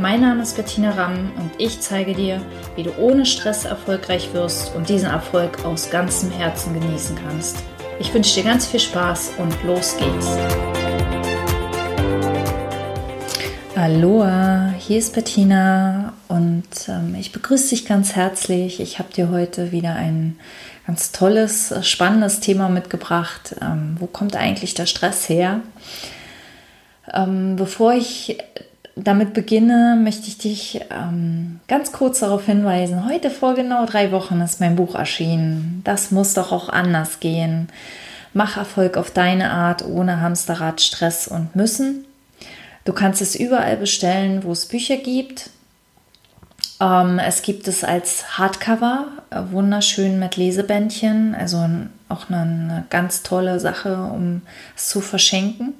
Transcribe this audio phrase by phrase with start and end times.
[0.00, 2.40] Mein Name ist Bettina Ramm und ich zeige dir,
[2.76, 7.56] wie du ohne Stress erfolgreich wirst und diesen Erfolg aus ganzem Herzen genießen kannst.
[7.98, 10.36] Ich wünsche dir ganz viel Spaß und los geht's.
[13.74, 18.78] Aloha, hier ist Bettina und ähm, ich begrüße dich ganz herzlich.
[18.78, 20.38] Ich habe dir heute wieder ein
[20.86, 23.56] ganz tolles, spannendes Thema mitgebracht.
[23.60, 25.60] Ähm, wo kommt eigentlich der Stress her?
[27.12, 28.38] Ähm, bevor ich
[29.04, 33.08] damit beginne, möchte ich dich ähm, ganz kurz darauf hinweisen.
[33.08, 35.82] Heute vor genau drei Wochen ist mein Buch erschienen.
[35.84, 37.68] Das muss doch auch anders gehen.
[38.32, 42.04] Mach Erfolg auf deine Art, ohne Hamsterrad, Stress und Müssen.
[42.84, 45.50] Du kannst es überall bestellen, wo es Bücher gibt.
[46.80, 51.68] Ähm, es gibt es als Hardcover, äh, wunderschön mit Lesebändchen, also
[52.08, 54.42] auch eine, eine ganz tolle Sache, um
[54.76, 55.74] es zu verschenken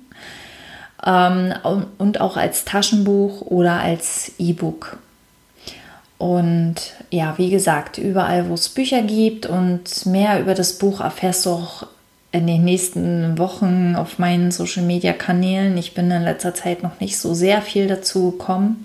[1.04, 1.54] ähm,
[1.98, 4.98] und auch als Taschenbuch oder als E-Book.
[6.18, 6.74] Und
[7.10, 11.50] ja, wie gesagt, überall, wo es Bücher gibt und mehr über das Buch erfährst du
[11.50, 11.86] auch
[12.32, 15.76] in den nächsten Wochen auf meinen Social-Media-Kanälen.
[15.78, 18.84] Ich bin in letzter Zeit noch nicht so sehr viel dazu gekommen.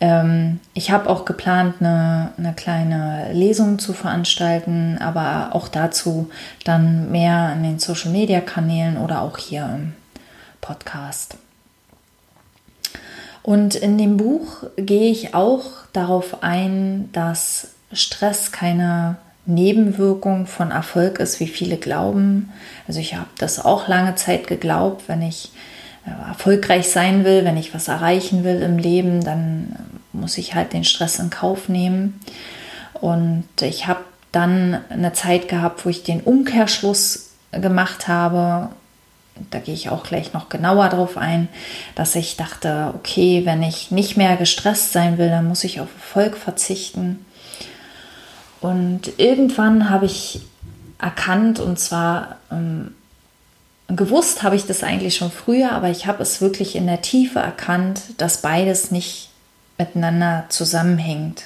[0.00, 6.30] Ähm, ich habe auch geplant, eine, eine kleine Lesung zu veranstalten, aber auch dazu
[6.64, 9.94] dann mehr in den Social-Media-Kanälen oder auch hier im
[10.68, 11.38] Podcast.
[13.42, 19.16] Und in dem Buch gehe ich auch darauf ein, dass Stress keine
[19.46, 22.52] Nebenwirkung von Erfolg ist, wie viele glauben.
[22.86, 25.52] Also ich habe das auch lange Zeit geglaubt, wenn ich
[26.04, 29.74] äh, erfolgreich sein will, wenn ich was erreichen will im Leben, dann
[30.12, 32.20] muss ich halt den Stress in Kauf nehmen.
[32.92, 34.00] Und ich habe
[34.32, 38.68] dann eine Zeit gehabt, wo ich den Umkehrschluss gemacht habe
[39.50, 41.48] da gehe ich auch gleich noch genauer drauf ein,
[41.94, 45.88] dass ich dachte, okay, wenn ich nicht mehr gestresst sein will, dann muss ich auf
[45.94, 47.24] Erfolg verzichten.
[48.60, 50.40] Und irgendwann habe ich
[50.98, 52.94] erkannt, und zwar ähm,
[53.88, 57.38] gewusst habe ich das eigentlich schon früher, aber ich habe es wirklich in der Tiefe
[57.38, 59.30] erkannt, dass beides nicht
[59.78, 61.44] miteinander zusammenhängt,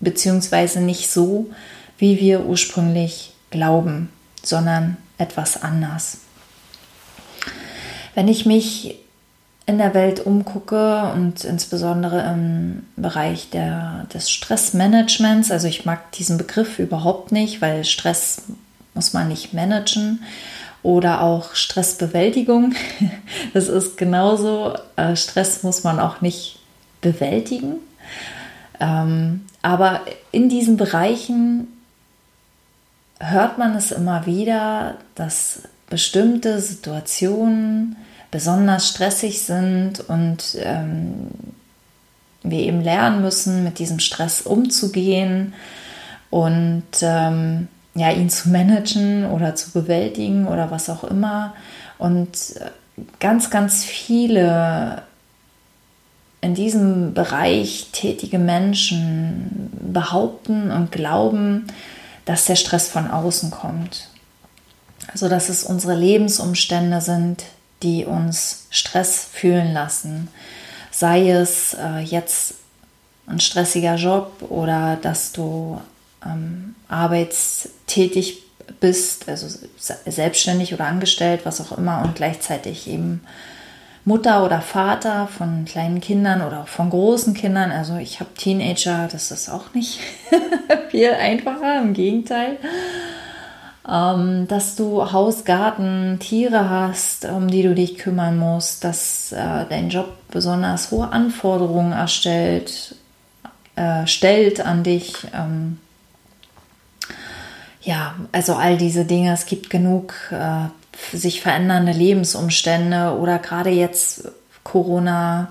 [0.00, 1.50] beziehungsweise nicht so,
[1.98, 4.10] wie wir ursprünglich glauben,
[4.42, 6.18] sondern etwas anders.
[8.14, 8.98] Wenn ich mich
[9.64, 16.36] in der Welt umgucke und insbesondere im Bereich der, des Stressmanagements, also ich mag diesen
[16.36, 18.42] Begriff überhaupt nicht, weil Stress
[18.94, 20.22] muss man nicht managen
[20.82, 22.74] oder auch Stressbewältigung.
[23.54, 24.74] Das ist genauso.
[24.96, 26.58] Äh, Stress muss man auch nicht
[27.00, 27.76] bewältigen.
[28.80, 30.00] Ähm, aber
[30.32, 31.68] in diesen Bereichen
[33.20, 37.96] hört man es immer wieder, dass bestimmte Situationen
[38.30, 41.28] besonders stressig sind und ähm,
[42.42, 45.52] wir eben lernen müssen, mit diesem Stress umzugehen
[46.30, 51.52] und ähm, ja, ihn zu managen oder zu bewältigen oder was auch immer.
[51.98, 52.70] Und äh,
[53.20, 55.02] ganz, ganz viele
[56.40, 61.66] in diesem Bereich tätige Menschen behaupten und glauben,
[62.24, 64.08] dass der Stress von außen kommt.
[65.08, 67.44] Also dass es unsere Lebensumstände sind,
[67.82, 70.28] die uns Stress fühlen lassen.
[70.90, 72.54] Sei es äh, jetzt
[73.26, 75.80] ein stressiger Job oder dass du
[76.24, 78.42] ähm, arbeitstätig
[78.80, 79.46] bist, also
[80.06, 83.22] selbstständig oder angestellt, was auch immer, und gleichzeitig eben
[84.04, 87.70] Mutter oder Vater von kleinen Kindern oder auch von großen Kindern.
[87.70, 90.00] Also ich habe Teenager, das ist auch nicht
[90.90, 92.58] viel einfacher, im Gegenteil
[93.88, 99.66] ähm, dass du Haus, Garten, Tiere hast, um die du dich kümmern musst, dass äh,
[99.68, 102.94] dein Job besonders hohe Anforderungen erstellt,
[103.74, 105.26] äh, stellt an dich.
[105.34, 105.78] Ähm,
[107.82, 109.32] ja, also all diese Dinge.
[109.32, 114.28] Es gibt genug äh, sich verändernde Lebensumstände oder gerade jetzt
[114.62, 115.48] Corona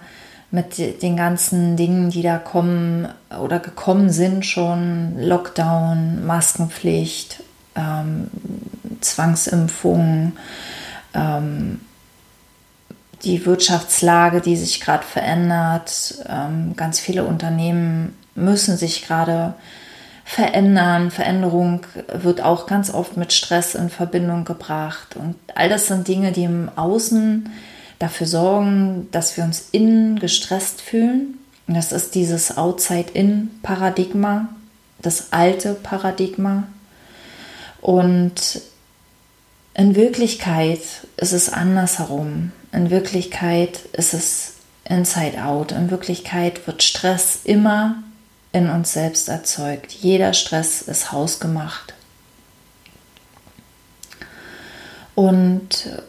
[0.51, 3.07] mit den ganzen Dingen, die da kommen
[3.41, 7.41] oder gekommen sind schon, Lockdown, Maskenpflicht,
[7.75, 8.27] ähm,
[9.01, 10.37] Zwangsimpfungen,
[11.13, 11.81] ähm,
[13.23, 16.15] die Wirtschaftslage, die sich gerade verändert.
[16.27, 19.53] Ähm, ganz viele Unternehmen müssen sich gerade
[20.25, 21.11] verändern.
[21.11, 25.15] Veränderung wird auch ganz oft mit Stress in Verbindung gebracht.
[25.15, 27.49] Und all das sind Dinge, die im Außen
[27.99, 31.37] dafür sorgen, dass wir uns innen gestresst fühlen.
[31.67, 34.47] Und das ist dieses Outside-In-Paradigma,
[35.01, 36.63] das alte Paradigma.
[37.81, 38.61] Und
[39.73, 40.81] in Wirklichkeit
[41.17, 42.51] ist es andersherum.
[42.71, 44.53] In Wirklichkeit ist es
[44.85, 45.71] Inside Out.
[45.71, 48.03] In Wirklichkeit wird Stress immer
[48.51, 49.91] in uns selbst erzeugt.
[49.91, 51.93] Jeder Stress ist hausgemacht.
[55.15, 56.01] Und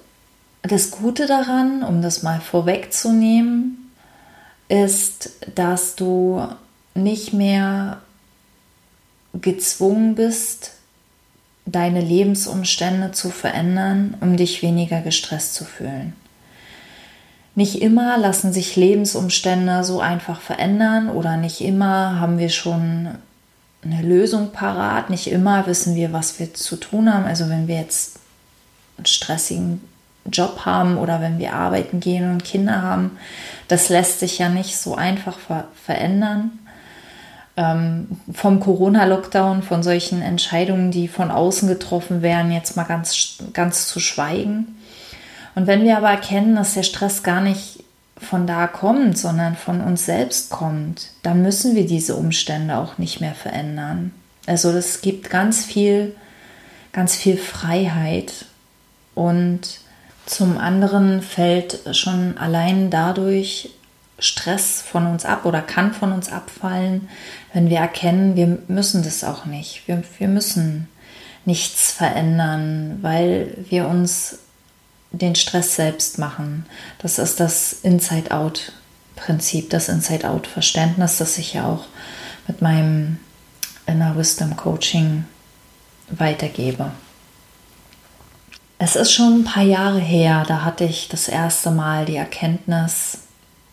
[0.62, 3.90] das Gute daran, um das mal vorwegzunehmen,
[4.68, 6.46] ist, dass du
[6.94, 8.00] nicht mehr
[9.34, 10.72] gezwungen bist,
[11.66, 16.14] deine Lebensumstände zu verändern, um dich weniger gestresst zu fühlen.
[17.54, 23.10] Nicht immer lassen sich Lebensumstände so einfach verändern oder nicht immer haben wir schon
[23.84, 27.24] eine Lösung parat, nicht immer wissen wir, was wir zu tun haben.
[27.24, 28.20] Also wenn wir jetzt
[28.96, 29.80] einen stressigen
[30.30, 33.18] Job haben oder wenn wir arbeiten gehen und Kinder haben,
[33.68, 36.58] das lässt sich ja nicht so einfach ver verändern.
[37.56, 43.88] Ähm, vom Corona-Lockdown, von solchen Entscheidungen, die von außen getroffen werden, jetzt mal ganz, ganz
[43.88, 44.78] zu schweigen.
[45.54, 47.84] Und wenn wir aber erkennen, dass der Stress gar nicht
[48.16, 53.20] von da kommt, sondern von uns selbst kommt, dann müssen wir diese Umstände auch nicht
[53.20, 54.12] mehr verändern.
[54.46, 56.14] Also das gibt ganz viel,
[56.92, 58.46] ganz viel Freiheit
[59.14, 59.80] und
[60.24, 63.70] zum anderen fällt schon allein dadurch
[64.22, 67.08] Stress von uns ab oder kann von uns abfallen,
[67.52, 69.86] wenn wir erkennen, wir müssen das auch nicht.
[69.86, 70.88] Wir, wir müssen
[71.44, 74.38] nichts verändern, weil wir uns
[75.10, 76.66] den Stress selbst machen.
[76.98, 81.84] Das ist das Inside-Out-Prinzip, das Inside-Out-Verständnis, das ich ja auch
[82.46, 83.18] mit meinem
[83.86, 85.24] Inner Wisdom Coaching
[86.08, 86.92] weitergebe.
[88.78, 93.18] Es ist schon ein paar Jahre her, da hatte ich das erste Mal die Erkenntnis,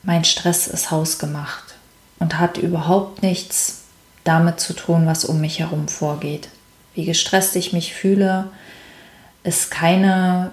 [0.04, 1.76] mein Stress ist hausgemacht
[2.20, 3.82] und hat überhaupt nichts
[4.24, 6.50] damit zu tun, was um mich herum vorgeht.
[6.94, 8.50] Wie gestresst ich mich fühle,
[9.44, 10.52] ist keine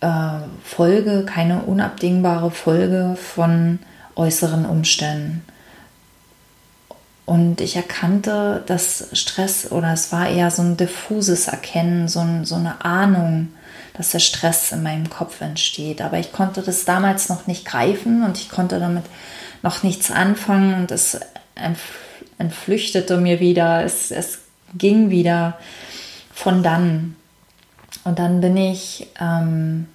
[0.00, 3.78] äh, Folge, keine unabdingbare Folge von
[4.14, 5.44] äußeren Umständen.
[7.24, 12.44] Und ich erkannte, dass Stress oder es war eher so ein diffuses Erkennen, so, ein,
[12.44, 13.48] so eine Ahnung,
[13.98, 16.00] dass der Stress in meinem Kopf entsteht.
[16.00, 19.04] Aber ich konnte das damals noch nicht greifen und ich konnte damit
[19.62, 21.20] noch nichts anfangen und es
[22.38, 24.38] entflüchtete mir wieder, es, es
[24.76, 25.58] ging wieder
[26.32, 27.16] von dann.
[28.04, 29.88] Und dann bin ich ähm,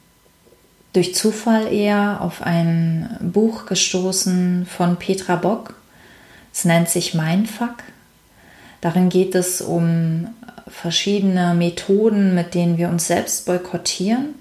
[0.92, 5.76] durch Zufall eher auf ein Buch gestoßen von Petra Bock.
[6.54, 7.78] Es nennt sich Mindfuck.
[8.84, 10.28] Darin geht es um
[10.68, 14.36] verschiedene Methoden, mit denen wir uns selbst boykottieren.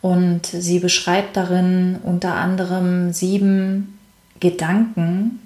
[0.00, 3.98] Und sie beschreibt darin unter anderem sieben
[4.38, 5.40] Gedanken,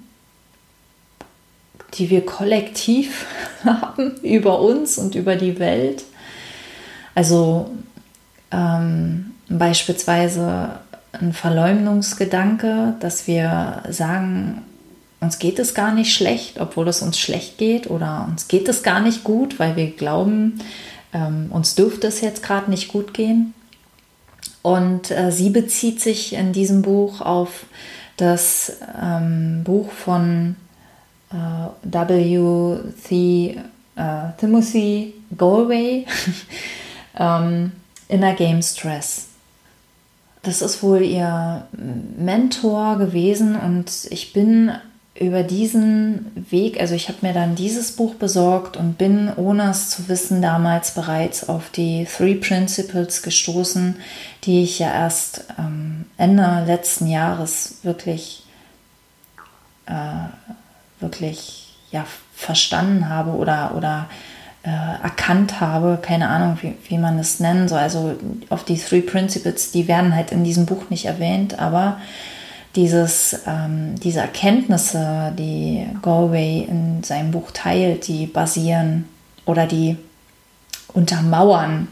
[1.95, 3.25] die wir kollektiv
[3.63, 6.03] haben über uns und über die Welt.
[7.15, 7.71] Also
[8.51, 10.79] ähm, beispielsweise
[11.11, 14.61] ein Verleumdungsgedanke, dass wir sagen,
[15.23, 18.83] uns geht es gar nicht schlecht, obwohl es uns schlecht geht oder uns geht es
[18.83, 20.59] gar nicht gut, weil wir glauben,
[21.13, 23.53] ähm, uns dürfte es jetzt gerade nicht gut gehen.
[24.61, 27.65] Und äh, sie bezieht sich in diesem Buch auf
[28.17, 30.55] das ähm, Buch von
[31.31, 31.35] äh,
[31.83, 33.59] W.C.
[33.95, 34.03] Äh,
[34.39, 36.05] Timothy Galway,
[37.19, 37.71] ähm,
[38.07, 39.27] Inner Game Stress.
[40.43, 41.67] Das ist wohl ihr
[42.17, 44.71] Mentor gewesen und ich bin
[45.15, 49.91] über diesen Weg, also ich habe mir dann dieses Buch besorgt und bin, ohne es
[49.91, 53.95] zu wissen, damals bereits auf die Three Principles gestoßen,
[54.43, 58.43] die ich ja erst ähm, Ende letzten Jahres wirklich,
[59.85, 59.93] äh,
[60.99, 64.09] wirklich ja, verstanden habe oder, oder
[64.63, 67.79] äh, erkannt habe, keine Ahnung, wie, wie man es nennen soll.
[67.79, 68.15] Also
[68.49, 71.99] auf die Three Principles, die werden halt in diesem Buch nicht erwähnt, aber
[72.75, 79.05] dieses, ähm, diese Erkenntnisse, die Galway in seinem Buch teilt, die basieren
[79.45, 79.97] oder die
[80.93, 81.87] untermauern,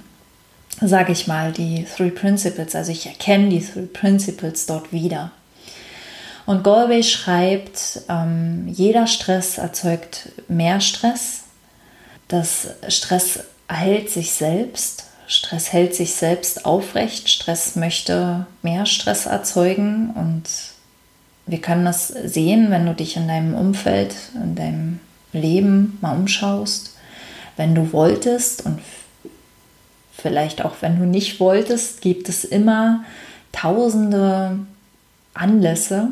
[0.79, 2.75] sage ich mal, die Three Principles.
[2.75, 5.31] Also ich erkenne die Three Principles dort wieder.
[6.45, 11.43] Und Galway schreibt, ähm, jeder Stress erzeugt mehr Stress.
[12.27, 15.05] Das Stress erhält sich selbst.
[15.27, 17.29] Stress hält sich selbst aufrecht.
[17.29, 20.43] Stress möchte mehr Stress erzeugen und
[21.51, 24.99] wir können das sehen, wenn du dich in deinem Umfeld, in deinem
[25.33, 26.95] Leben mal umschaust.
[27.57, 28.79] Wenn du wolltest und
[30.13, 33.03] vielleicht auch wenn du nicht wolltest, gibt es immer
[33.51, 34.59] tausende
[35.33, 36.11] Anlässe,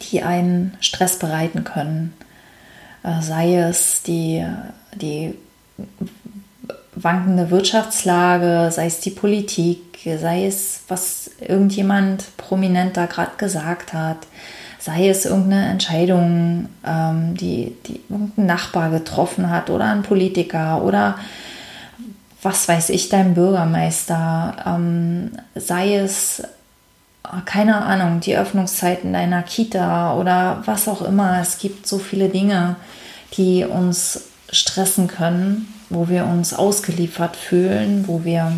[0.00, 2.14] die einen Stress bereiten können.
[3.02, 4.46] Äh, sei es die,
[4.94, 5.34] die
[6.94, 14.18] wankende Wirtschaftslage, sei es die Politik, sei es, was irgendjemand prominenter gerade gesagt hat,
[14.78, 21.16] sei es irgendeine Entscheidung, ähm, die, die irgendein Nachbar getroffen hat oder ein Politiker oder
[22.42, 26.42] was weiß ich, dein Bürgermeister, ähm, sei es,
[27.44, 31.40] keine Ahnung, die Öffnungszeiten deiner Kita oder was auch immer.
[31.40, 32.74] Es gibt so viele Dinge,
[33.36, 38.52] die uns stressen können, wo wir uns ausgeliefert fühlen, wo wir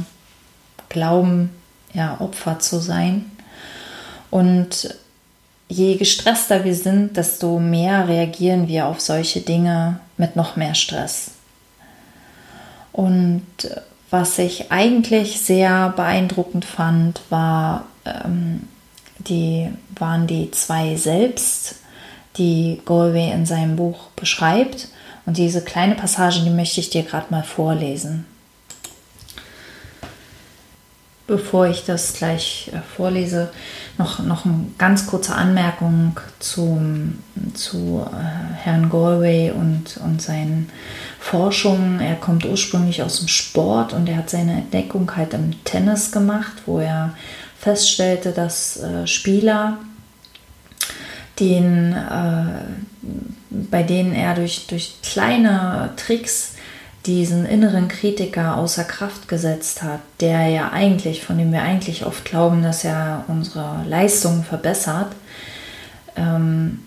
[0.88, 1.50] glauben,
[1.92, 3.30] ja, Opfer zu sein.
[4.30, 4.94] Und
[5.68, 11.32] je gestresster wir sind, desto mehr reagieren wir auf solche Dinge mit noch mehr Stress.
[12.92, 13.44] Und
[14.10, 18.68] was ich eigentlich sehr beeindruckend fand, war, ähm,
[19.18, 21.76] die, waren die zwei Selbst,
[22.36, 24.88] die Galway in seinem Buch beschreibt.
[25.26, 28.26] Und diese kleine Passage, die möchte ich dir gerade mal vorlesen.
[31.26, 33.50] Bevor ich das gleich äh, vorlese,
[33.96, 37.20] noch, noch eine ganz kurze Anmerkung zum,
[37.54, 40.68] zu äh, Herrn Galway und, und seinen
[41.18, 42.00] Forschungen.
[42.00, 46.62] Er kommt ursprünglich aus dem Sport und er hat seine Entdeckung halt im Tennis gemacht,
[46.66, 47.14] wo er
[47.58, 49.78] feststellte, dass äh, Spieler,
[51.38, 52.60] den, äh,
[53.50, 56.52] bei denen er durch, durch kleine Tricks
[57.06, 62.24] diesen inneren Kritiker außer Kraft gesetzt hat, der ja eigentlich, von dem wir eigentlich oft
[62.24, 65.12] glauben, dass er unsere Leistung verbessert,
[66.16, 66.80] ähm,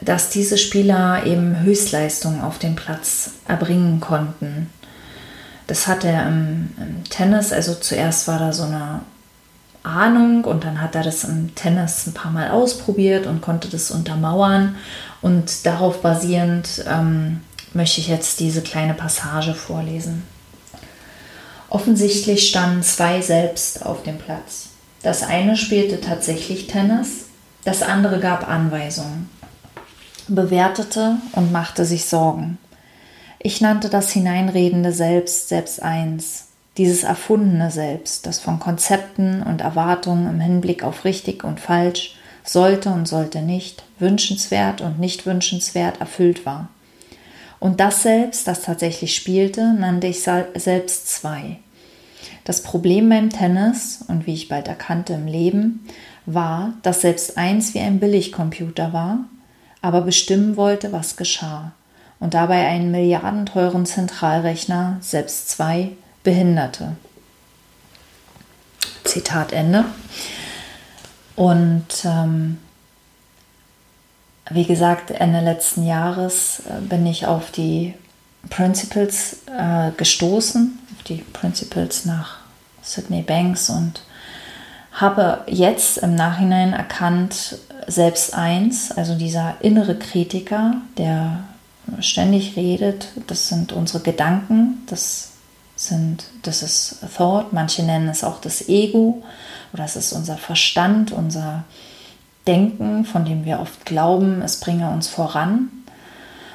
[0.00, 4.70] dass diese Spieler eben Höchstleistungen auf dem Platz erbringen konnten.
[5.66, 9.00] Das hat er im, im Tennis, also zuerst war da so eine
[9.82, 13.90] Ahnung und dann hat er das im Tennis ein paar Mal ausprobiert und konnte das
[13.90, 14.76] untermauern
[15.22, 17.40] und darauf basierend ähm,
[17.72, 20.22] möchte ich jetzt diese kleine Passage vorlesen.
[21.70, 24.70] Offensichtlich standen zwei selbst auf dem Platz.
[25.02, 27.26] Das eine spielte tatsächlich Tennis,
[27.64, 29.30] das andere gab Anweisungen,
[30.28, 32.58] bewertete und machte sich Sorgen.
[33.38, 36.48] Ich nannte das hineinredende Selbst selbst eins,
[36.80, 42.88] dieses erfundene Selbst, das von Konzepten und Erwartungen im Hinblick auf richtig und falsch, sollte
[42.88, 46.70] und sollte nicht, wünschenswert und nicht wünschenswert erfüllt war.
[47.58, 51.58] Und das Selbst, das tatsächlich spielte, nannte ich selbst zwei.
[52.44, 55.86] Das Problem beim Tennis und wie ich bald erkannte im Leben,
[56.24, 59.26] war, dass selbst eins wie ein Billigcomputer war,
[59.82, 61.72] aber bestimmen wollte, was geschah
[62.20, 65.90] und dabei einen milliardenteuren Zentralrechner, selbst zwei,
[66.22, 66.96] behinderte.
[69.04, 69.84] Zitat Ende.
[71.36, 72.58] Und ähm,
[74.50, 77.94] wie gesagt, Ende letzten Jahres äh, bin ich auf die
[78.48, 82.38] Principles äh, gestoßen, auf die Principles nach
[82.82, 84.02] Sydney Banks und
[84.92, 91.44] habe jetzt im Nachhinein erkannt, selbst eins, also dieser innere Kritiker, der
[92.00, 95.29] ständig redet, das sind unsere Gedanken, das
[95.88, 99.22] sind, das ist Thought, manche nennen es auch das Ego
[99.72, 101.64] oder es ist unser Verstand, unser
[102.46, 105.70] Denken, von dem wir oft glauben, es bringe uns voran.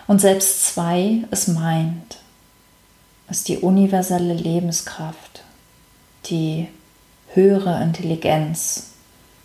[0.07, 2.17] Und selbst zwei ist meint,
[3.29, 5.43] ist die universelle Lebenskraft,
[6.25, 6.67] die
[7.33, 8.91] höhere Intelligenz,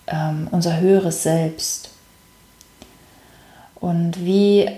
[0.06, 1.90] ähm, unser höheres Selbst.
[3.76, 4.68] Und wie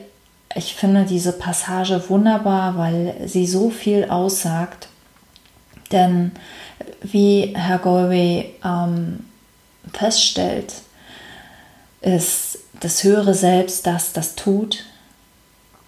[0.55, 4.89] ich finde diese Passage wunderbar, weil sie so viel aussagt.
[5.93, 6.33] Denn
[7.03, 9.27] wie Herr Galway ähm,
[9.93, 10.75] feststellt,
[12.01, 14.85] ist das höhere Selbst das, das tut.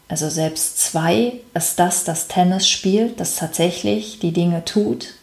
[0.09, 5.15] Also selbst zwei ist das, das Tennis spielt, das tatsächlich die Dinge tut.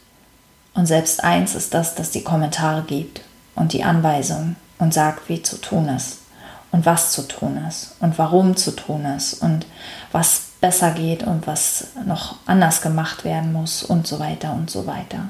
[0.73, 3.21] Und selbst eins ist das, das die Kommentare gibt
[3.55, 6.19] und die Anweisung und sagt, wie zu tun ist
[6.71, 9.65] und was zu tun ist und warum zu tun ist und
[10.11, 14.85] was besser geht und was noch anders gemacht werden muss und so weiter und so
[14.85, 15.29] weiter.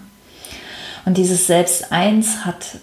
[1.05, 2.77] Und dieses Selbst eins hat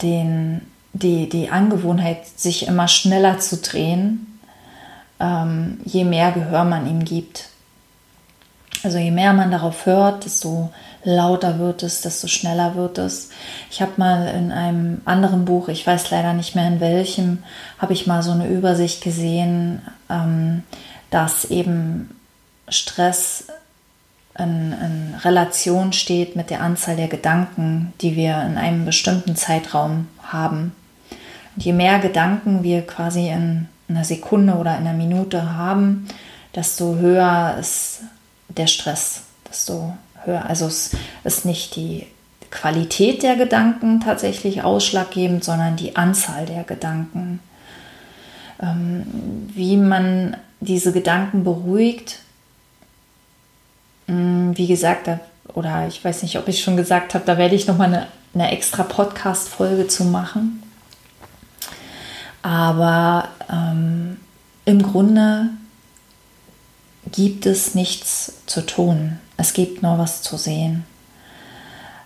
[0.00, 4.40] den, die, die Angewohnheit, sich immer schneller zu drehen,
[5.20, 7.48] ähm, je mehr Gehör man ihm gibt.
[8.82, 10.70] Also je mehr man darauf hört, desto
[11.04, 13.30] lauter wird es, desto schneller wird es.
[13.70, 17.42] Ich habe mal in einem anderen Buch, ich weiß leider nicht mehr in welchem,
[17.78, 20.62] habe ich mal so eine Übersicht gesehen, ähm,
[21.10, 22.14] dass eben
[22.68, 23.46] Stress
[24.38, 30.06] in, in Relation steht mit der Anzahl der Gedanken, die wir in einem bestimmten Zeitraum
[30.22, 30.72] haben.
[31.56, 36.06] Und je mehr Gedanken wir quasi in einer Sekunde oder in einer Minute haben,
[36.54, 38.02] desto höher ist
[38.58, 40.44] der Stress, desto höher.
[40.46, 40.90] Also es
[41.24, 42.06] ist nicht die
[42.50, 47.40] Qualität der Gedanken tatsächlich ausschlaggebend, sondern die Anzahl der Gedanken.
[48.60, 52.20] Ähm, wie man diese Gedanken beruhigt,
[54.06, 55.08] hm, wie gesagt,
[55.54, 58.50] oder ich weiß nicht, ob ich schon gesagt habe, da werde ich nochmal eine, eine
[58.50, 60.62] extra Podcast-Folge zu machen.
[62.42, 64.18] Aber ähm,
[64.64, 65.50] im Grunde
[67.12, 69.18] gibt es nichts zu tun.
[69.36, 70.84] Es gibt nur was zu sehen.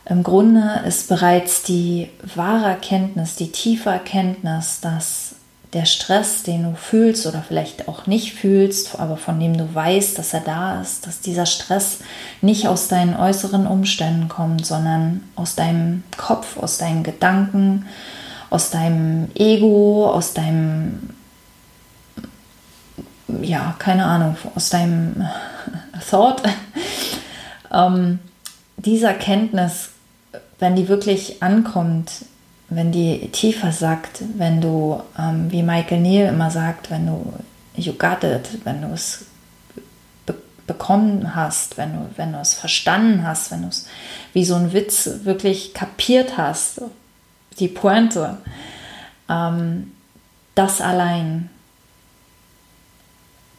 [0.04, 5.36] Im Grunde ist bereits die wahre Erkenntnis, die tiefe Erkenntnis, dass
[5.72, 10.18] der Stress, den du fühlst oder vielleicht auch nicht fühlst, aber von dem du weißt,
[10.18, 12.00] dass er da ist, dass dieser Stress
[12.42, 17.86] nicht aus deinen äußeren Umständen kommt, sondern aus deinem Kopf, aus deinen Gedanken,
[18.50, 21.10] aus deinem Ego, aus deinem,
[23.42, 25.26] ja, keine Ahnung, aus deinem
[26.10, 26.42] Thought.
[27.72, 28.18] ähm,
[28.76, 29.90] diese Erkenntnis,
[30.58, 32.26] wenn die wirklich ankommt,
[32.68, 37.32] wenn die tiefer sagt, wenn du, ähm, wie Michael Neal immer sagt, wenn du
[37.74, 39.26] you got it, wenn du es
[40.26, 40.34] be
[40.66, 43.86] bekommen hast, wenn du, wenn du es verstanden hast, wenn du es
[44.32, 46.82] wie so ein Witz wirklich kapiert hast,
[47.58, 48.38] die Pointe,
[49.28, 49.92] ähm,
[50.54, 51.50] das allein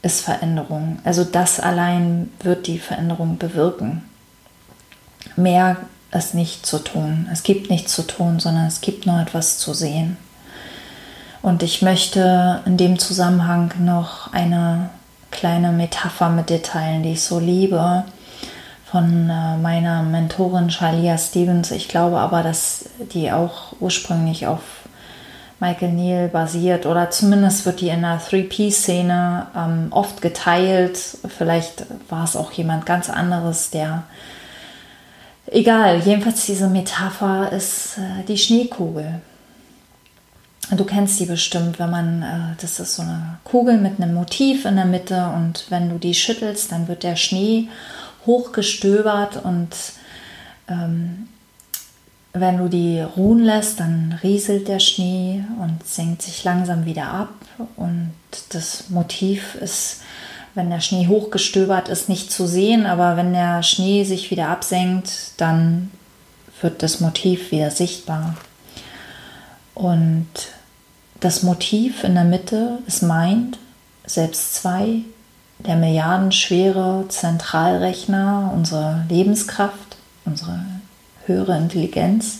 [0.03, 0.99] ist Veränderung.
[1.03, 4.03] Also das allein wird die Veränderung bewirken.
[5.35, 5.77] Mehr
[6.11, 7.27] ist nicht zu tun.
[7.31, 10.17] Es gibt nichts zu tun, sondern es gibt nur etwas zu sehen.
[11.41, 14.89] Und ich möchte in dem Zusammenhang noch eine
[15.31, 18.03] kleine Metapher mit dir teilen, die ich so liebe,
[18.85, 21.71] von äh, meiner Mentorin Shalia Stevens.
[21.71, 24.61] Ich glaube aber, dass die auch ursprünglich auf
[25.63, 30.99] Michael Neal basiert oder zumindest wird die in der 3P-Szene ähm, oft geteilt.
[31.37, 34.03] Vielleicht war es auch jemand ganz anderes, der
[35.45, 39.21] Egal, jedenfalls diese Metapher ist äh, die Schneekugel.
[40.71, 44.65] Du kennst die bestimmt, wenn man, äh, das ist so eine Kugel mit einem Motiv
[44.65, 47.67] in der Mitte und wenn du die schüttelst, dann wird der Schnee
[48.25, 49.75] hochgestöbert und
[50.69, 51.27] ähm,
[52.33, 57.33] wenn du die ruhen lässt, dann rieselt der Schnee und senkt sich langsam wieder ab
[57.75, 58.11] und
[58.49, 60.01] das Motiv ist
[60.55, 65.31] wenn der Schnee hochgestöbert ist, nicht zu sehen, aber wenn der Schnee sich wieder absenkt,
[65.37, 65.91] dann
[66.61, 68.35] wird das Motiv wieder sichtbar.
[69.73, 70.27] Und
[71.19, 73.57] das Motiv in der Mitte ist Mind,
[74.05, 75.01] selbst zwei,
[75.59, 80.59] der milliardenschwere Zentralrechner, unsere Lebenskraft, unsere
[81.25, 82.39] höhere Intelligenz.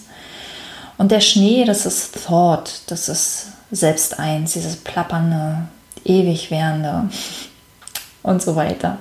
[0.98, 5.68] Und der Schnee, das ist Thought, das ist selbst eins, dieses plappernde,
[6.06, 7.10] ewig währende
[8.24, 8.98] und so weiter.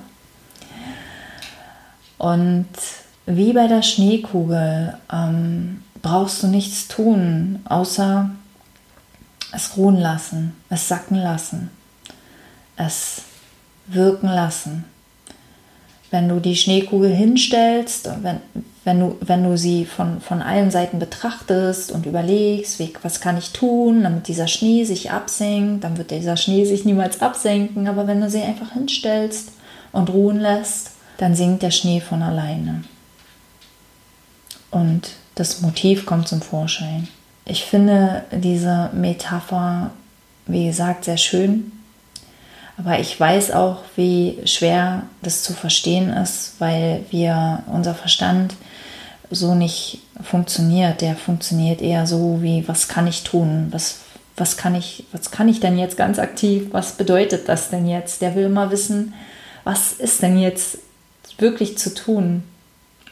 [2.18, 2.68] Und
[3.26, 8.30] wie bei der Schneekugel ähm, brauchst du nichts tun, außer
[9.52, 11.70] es ruhen lassen, es sacken lassen,
[12.76, 13.22] es
[13.86, 14.84] wirken lassen.
[16.12, 18.36] Wenn du die Schneekugel hinstellst, wenn,
[18.84, 23.38] wenn, du, wenn du sie von, von allen Seiten betrachtest und überlegst, wie, was kann
[23.38, 27.88] ich tun, damit dieser Schnee sich absenkt, dann wird dieser Schnee sich niemals absenken.
[27.88, 29.52] Aber wenn du sie einfach hinstellst
[29.90, 32.84] und ruhen lässt, dann sinkt der Schnee von alleine.
[34.70, 37.08] Und das Motiv kommt zum Vorschein.
[37.46, 39.90] Ich finde diese Metapher,
[40.46, 41.72] wie gesagt, sehr schön
[42.78, 48.54] aber ich weiß auch, wie schwer das zu verstehen ist, weil wir, unser Verstand
[49.30, 51.00] so nicht funktioniert.
[51.00, 53.68] Der funktioniert eher so wie, was kann ich tun?
[53.70, 54.00] Was,
[54.36, 56.68] was, kann ich, was kann ich denn jetzt ganz aktiv?
[56.72, 58.22] Was bedeutet das denn jetzt?
[58.22, 59.14] Der will immer wissen,
[59.64, 60.78] was ist denn jetzt
[61.38, 62.42] wirklich zu tun?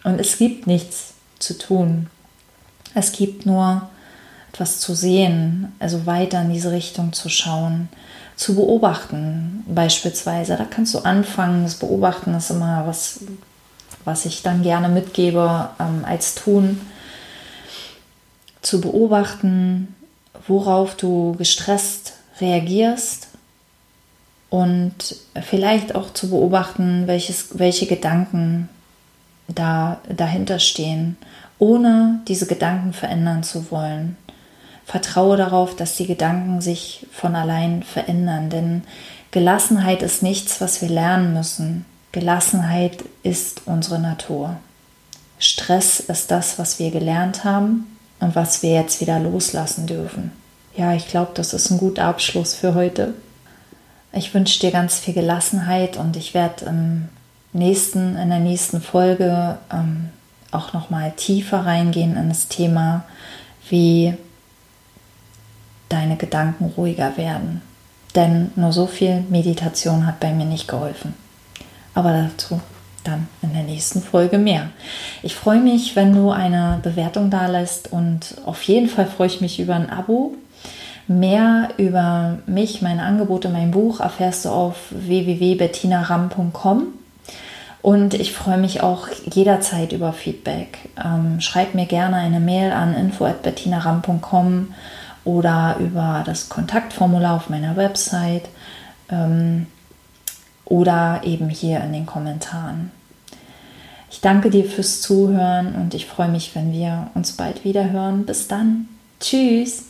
[0.05, 2.09] Und es gibt nichts zu tun.
[2.94, 3.88] Es gibt nur
[4.53, 7.88] etwas zu sehen, also weiter in diese Richtung zu schauen
[8.40, 10.57] zu beobachten, beispielsweise.
[10.57, 11.64] Da kannst du anfangen.
[11.64, 13.20] Das Beobachten ist immer was,
[14.07, 16.81] was ich dann gerne mitgebe ähm, als Tun.
[18.62, 19.94] Zu beobachten,
[20.48, 23.29] worauf du gestresst reagierst
[24.48, 24.94] und
[25.42, 28.70] vielleicht auch zu beobachten, welches, welche Gedanken
[29.48, 31.18] da dahinter stehen,
[31.59, 34.16] ohne diese Gedanken verändern zu wollen.
[34.90, 38.83] Vertraue darauf, dass die Gedanken sich von allein verändern, denn
[39.31, 41.85] Gelassenheit ist nichts, was wir lernen müssen.
[42.11, 44.57] Gelassenheit ist unsere Natur.
[45.38, 47.87] Stress ist das, was wir gelernt haben
[48.18, 50.33] und was wir jetzt wieder loslassen dürfen.
[50.76, 53.14] Ja, ich glaube, das ist ein guter Abschluss für heute.
[54.12, 57.09] Ich wünsche dir ganz viel Gelassenheit und ich werde im
[57.53, 60.09] nächsten, in der nächsten Folge ähm,
[60.50, 63.05] auch noch mal tiefer reingehen in das Thema,
[63.68, 64.16] wie
[65.90, 67.61] deine Gedanken ruhiger werden.
[68.14, 71.14] Denn nur so viel Meditation hat bei mir nicht geholfen.
[71.94, 72.61] Aber dazu
[73.05, 74.70] dann in der nächsten Folge mehr.
[75.22, 79.40] Ich freue mich, wenn du eine Bewertung da lässt und auf jeden Fall freue ich
[79.40, 80.35] mich über ein Abo.
[81.09, 86.87] Mehr über mich, meine Angebote, mein Buch erfährst du auf www.bettinaram.com.
[87.83, 90.79] Und ich freue mich auch jederzeit über Feedback.
[91.03, 94.74] Ähm, schreib mir gerne eine Mail an info.bettinaram.com
[95.31, 98.49] oder über das Kontaktformular auf meiner Website
[99.11, 99.66] ähm,
[100.64, 102.90] oder eben hier in den Kommentaren.
[104.11, 108.27] Ich danke dir fürs Zuhören und ich freue mich, wenn wir uns bald wieder hören.
[108.27, 108.88] Bis dann.
[109.21, 109.89] Tschüss.